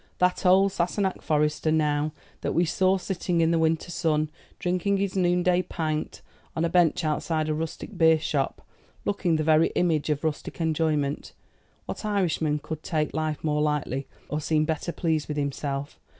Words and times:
That 0.17 0.47
old 0.47 0.71
Sassenach 0.71 1.21
Forester, 1.21 1.71
now, 1.71 2.11
that 2.41 2.53
we 2.55 2.65
saw 2.65 2.97
sitting 2.97 3.39
in 3.39 3.51
the 3.51 3.59
winter 3.59 3.91
sun, 3.91 4.31
drinking 4.57 4.97
his 4.97 5.15
noon 5.15 5.43
day 5.43 5.61
pint, 5.61 6.23
on 6.55 6.65
a 6.65 6.69
bench 6.69 7.05
outside 7.05 7.47
a 7.47 7.53
rustic 7.53 7.95
beer 7.95 8.17
shop, 8.17 8.65
looking 9.05 9.35
the 9.35 9.43
very 9.43 9.67
image 9.75 10.09
of 10.09 10.23
rustic 10.23 10.59
enjoyment 10.59 11.33
what 11.85 12.03
Irishman 12.03 12.57
could 12.57 12.81
take 12.81 13.13
life 13.13 13.43
more 13.43 13.61
lightly 13.61 14.07
or 14.27 14.41
seem 14.41 14.65
better 14.65 14.91
pleased 14.91 15.27
with 15.27 15.37
himself? 15.37 15.99